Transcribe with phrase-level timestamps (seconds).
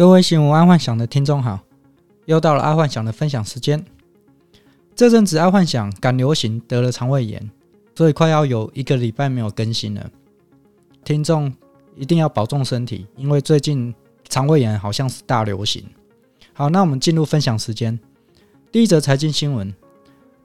[0.00, 1.60] 各位新闻爱幻想的听众好，
[2.24, 3.84] 又到了爱幻想的分享时间。
[4.96, 7.50] 这阵子爱幻想赶流行得了肠胃炎，
[7.94, 10.10] 所以快要有一个礼拜没有更新了。
[11.04, 11.52] 听众
[11.94, 13.94] 一定要保重身体，因为最近
[14.26, 15.84] 肠胃炎好像是大流行。
[16.54, 18.00] 好，那我们进入分享时间。
[18.72, 19.70] 第一则财经新闻：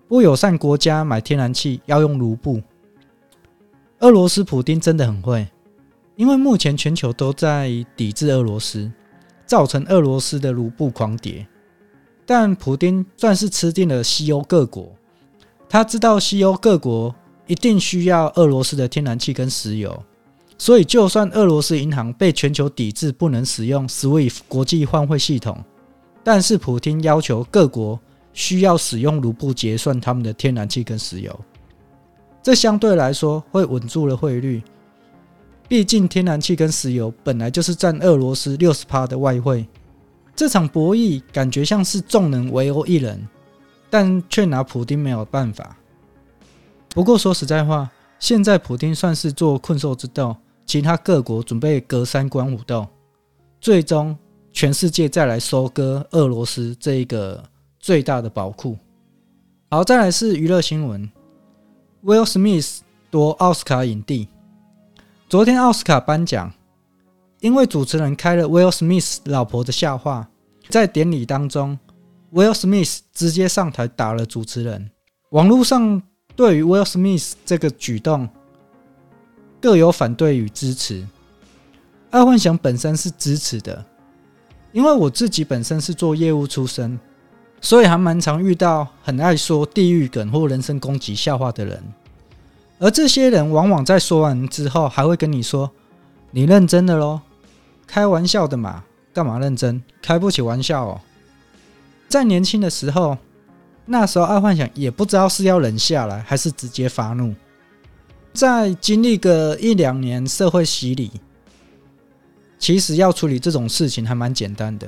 [0.10, 2.62] 不友善国家买天然气要用卢布。
[4.00, 5.48] 俄罗斯普丁真的很会，
[6.18, 8.92] 因为目前全球都在抵制俄罗斯。
[9.46, 11.46] 造成俄罗斯的卢布狂跌，
[12.26, 14.92] 但普丁算是吃定了西欧各国。
[15.70, 17.14] 他知道西欧各国
[17.48, 20.04] 一定需要俄罗斯的天然气跟石油，
[20.58, 25.64] 所以就算俄罗斯银行被全球抵制，不能使用 SWIFT 国际换汇系统，
[26.24, 28.00] 但是普丁要求各国
[28.34, 31.40] 需要使用卢布结算他们的天然气跟石油，
[32.42, 34.62] 这相对来说会稳住了汇率。
[35.68, 39.68] 毕竟，天然气跟石油本来就是占俄罗斯六十趴的外汇，
[40.36, 43.28] 这场博弈感觉像是众人围殴一人，
[43.90, 45.76] 但却拿普丁没有办法。
[46.90, 47.90] 不过说实在话，
[48.20, 50.36] 现在普丁算是做困兽之斗，
[50.68, 52.88] 其他各国准备隔山观虎斗，
[53.60, 54.16] 最终
[54.54, 57.44] 全世界再来收割俄罗斯这一个
[57.80, 58.78] 最大的宝库。
[59.72, 61.10] 好，再来是娱乐新闻
[62.04, 64.30] ：Will Smith 夺奥斯卡影帝。
[65.36, 66.50] 昨天奥斯卡颁奖，
[67.42, 70.30] 因为主持人开了 Will Smith 老婆的笑话，
[70.70, 71.78] 在典礼当中
[72.32, 74.90] ，Will Smith 直接上台打了主持人。
[75.32, 76.02] 网络上
[76.38, 78.30] 对于 Will Smith 这个举动
[79.60, 81.06] 各有反对与支持。
[82.12, 83.84] 爱幻想本身是支持的，
[84.72, 86.98] 因为我自己本身是做业务出身，
[87.60, 91.84] 所以还蛮常遇到很爱说地狱梗或人身攻击笑话的人。
[92.80, 95.72] 而这些人往往在说完之后，还会跟你说
[96.32, 97.22] ：“你认真的喽？
[97.88, 99.82] 开玩笑的嘛，干嘛认真？
[100.02, 101.02] 开不起玩笑哦。”
[102.10, 103.18] 在年轻的时候，
[103.86, 107.34] 那时候爱幻想也不知道是要忍下来，还是直接发怒。
[108.34, 111.10] 在经历个一两年社会洗礼，
[112.60, 114.88] 其实要处理这种事情还蛮简单的。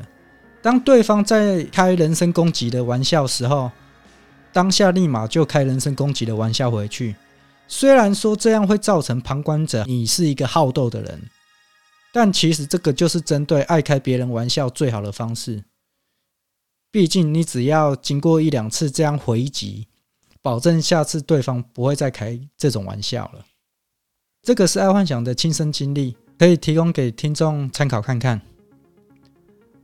[0.61, 3.72] 当对方在开人身攻击的玩笑时候，
[4.51, 7.16] 当下立马就开人身攻击的玩笑回去。
[7.67, 11.22] 虽然说这样会造成旁观者你是一个好斗的人，
[12.13, 15.63] 但其实这个就是针对爱开别人玩笑最好的方式。
[16.89, 19.88] 毕竟你只要经过一两次这样回击，
[20.41, 23.45] 保证下次对方不会再开这种玩笑了。
[24.41, 28.41] 这个是爱幻想的亲身经历，可以提供给听众参考看看。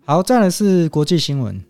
[0.05, 1.61] 好，再来是国际新闻：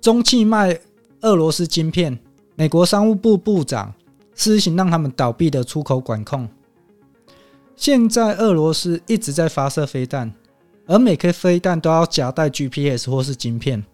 [0.00, 0.78] 中企卖
[1.22, 2.18] 俄罗斯晶片，
[2.54, 3.94] 美国商务部部长。
[4.34, 6.48] 施行让他们倒闭的出口管控。
[7.76, 10.32] 现在俄罗斯一直在发射飞弹，
[10.86, 13.84] 而每颗飞弹都要夹带 GPS 或是晶片。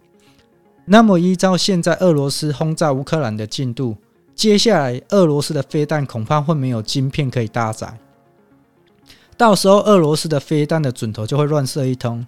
[0.85, 3.95] 那么依照现在俄罗斯轰炸乌克兰的进度，
[4.35, 7.97] 接下来俄罗斯的飞弹恐怕会没有晶片可以搭载。
[9.37, 12.25] 到时候俄罗斯的飞弹的准头就会乱射一通。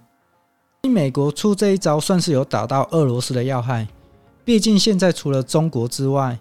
[0.82, 3.86] 美国出这一招算是有打到俄罗斯的要害，
[4.44, 6.38] 毕竟现在除了中国之外。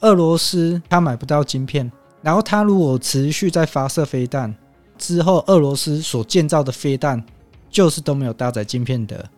[0.00, 1.90] 俄罗斯他买不到晶片，
[2.22, 4.54] 然后他如果持续在发射飞弹
[4.96, 7.22] 之后，俄罗斯所建造的飞弹
[7.70, 9.28] 就是都没有搭载晶片的，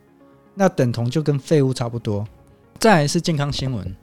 [0.55, 2.27] 那等同就跟废物差不多。
[2.79, 3.97] 再来是健康新闻，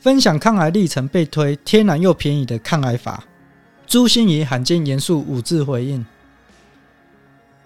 [0.00, 3.24] 分享抗癌历程被推天然又便宜的抗癌法，
[3.86, 6.04] 朱芯仪罕见严肃五字回应。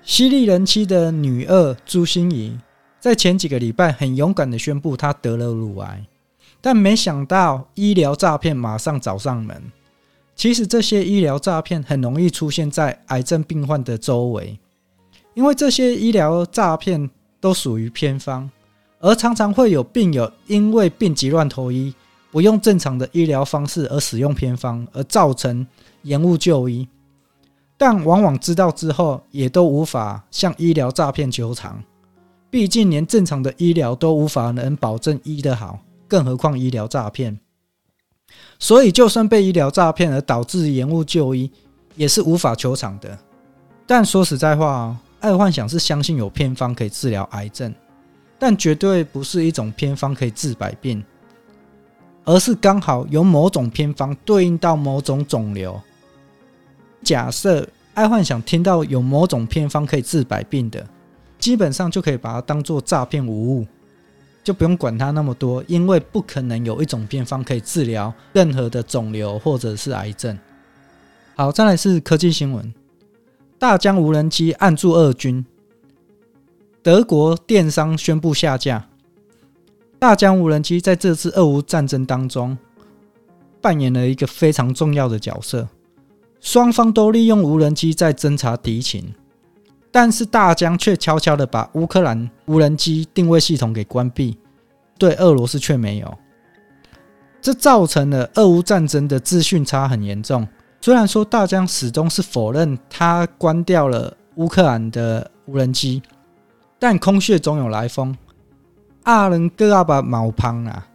[0.02, 2.58] 犀利人妻的女二朱芯仪
[3.00, 6.06] 在前几个礼拜很勇敢的宣布她得了乳癌。
[6.60, 9.62] 但没想到，医疗诈骗马上找上门。
[10.34, 14.58] 其实，这些医疗诈骗很容易出现在癌症病患的周围，
[15.34, 17.08] 因为这些医疗诈骗
[17.40, 18.50] 都属于偏方，
[19.00, 21.94] 而常常会有病友因为病急乱投医，
[22.30, 25.66] 不用正常的医疗方式而使用偏方，而造成
[26.02, 26.86] 延误就医。
[27.78, 31.82] 但往往知道之后，也都无法向医疗诈骗求偿，
[32.50, 35.78] 毕竟连正常的医疗都无法能保证医得好。
[36.08, 37.38] 更何况医疗诈骗，
[38.58, 41.50] 所以就算被医疗诈骗而导致延误就医，
[41.94, 43.18] 也是无法求偿的。
[43.86, 47.74] 但说实在话，爱幻想是相信有偏方可以治疗癌症，
[48.38, 51.04] 但绝对不是一种偏方可以治百病，
[52.24, 55.80] 而是刚好有某种偏方对应到某种肿瘤。
[57.02, 60.86] 假设爱幻想听到有某种偏方可以治百病的，
[61.38, 63.66] 基本上就可以把它当做诈骗无误。
[64.46, 70.38] 就不用管它那么多，因为不可能有一种偏方可以治疗任何的肿瘤或者是癌症。
[71.34, 72.72] 好，再来是科技新闻：
[73.58, 75.44] 大疆无人机按住俄军，
[76.80, 78.88] 德国电商宣布下架。
[79.98, 82.56] 大疆无人机在这次俄乌战争当中
[83.60, 85.68] 扮演了一个非常重要的角色，
[86.40, 89.12] 双方都利用无人机在侦察敌情，
[89.96, 94.36] 但是大疆却悄悄的把乌克兰无人机定位系统给关闭，
[94.98, 96.18] 对俄罗斯却没有，
[97.40, 100.46] 这造成了俄乌战争的资讯差很严重。
[100.82, 106.02] 虽然说大疆始终是否认他关掉了乌克兰的无人机，
[106.78, 108.14] 但空穴总有来风。
[109.04, 110.86] 阿伦戈阿巴毛胖啊，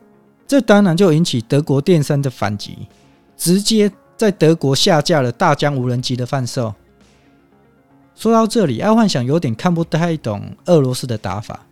[0.46, 2.88] 这当然就引起德国电商的反击，
[3.36, 6.72] 直接在德国下架了大疆无人机的贩售。
[8.22, 11.66] 说到这里，爱幻想有点看不太懂俄罗斯的打法，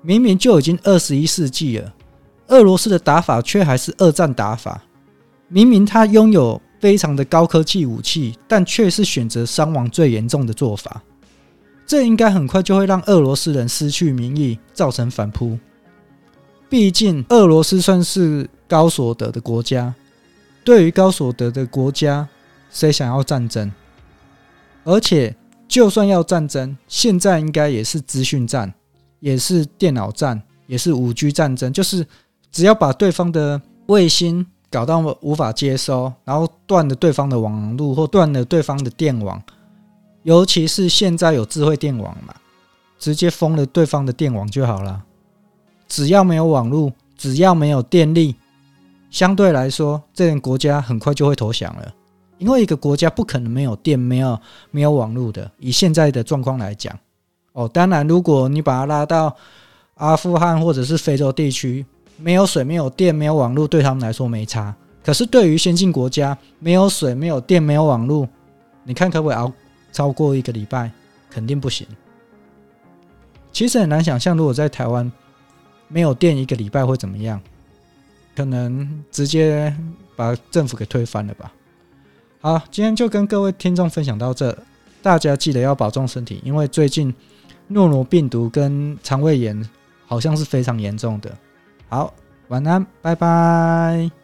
[0.00, 1.94] 明明就已经二十一世纪了，
[2.48, 4.82] 俄罗斯的打法却还是二战打法。
[5.46, 11.00] 明明他拥有非常的高科技武器，但却是选择伤亡最严重的做法。
[11.86, 15.56] 这应该很快就会让俄罗斯人失去民意，造成反扑。
[16.68, 19.94] 毕竟，俄罗斯算是高所得的国家。
[20.64, 22.26] 对于高所得的国家，
[22.72, 23.70] 谁想要战争？
[24.82, 25.36] 而且，
[25.72, 28.74] 就算要战争，现在应该也是资讯战，
[29.20, 31.72] 也是电脑战，也是五 G 战争。
[31.72, 32.06] 就是
[32.50, 39.42] 只要把对方的卫星搞到无法接收，然后断了对方的网络或断了对方的电网，
[40.24, 42.34] 尤其是现在有智慧电网嘛，
[42.98, 45.02] 直接封了对方的电网就好了。
[45.88, 48.36] 只要没有网络，只要没有电力，
[49.10, 51.94] 相对来说，这个国家很快就会投降了。
[52.42, 54.38] 因为一个国家不可能没有电、没有
[54.70, 55.50] 没有网络的。
[55.58, 56.98] 以现在的状况来讲，
[57.52, 59.34] 哦，当然，如果你把它拉到
[59.94, 61.86] 阿富汗或者是非洲地区，
[62.18, 64.74] 没有水、没有电、没有网络，对他们来说没差。
[65.04, 68.28] 可是对于先进国家，没有水、没有电、没有网络，
[68.84, 69.52] 你看可不可以熬
[69.92, 70.90] 超过一个礼拜？
[71.30, 71.86] 肯定不行。
[73.52, 75.10] 其实很难想象，如果在台湾。
[75.88, 77.38] 没有电一个礼拜会怎么样？
[78.34, 79.76] 可能直接
[80.16, 81.52] 把政府给推翻了吧。
[82.42, 84.52] 好，今天就跟各位听众分享到这，
[85.00, 87.14] 大家记得要保重身体，因为最近
[87.68, 89.56] 诺罗病毒跟肠胃炎
[90.06, 91.32] 好像是非常严重的。
[91.88, 92.12] 好，
[92.48, 94.21] 晚安，拜拜。